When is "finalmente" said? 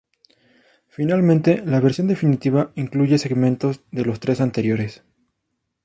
0.87-1.61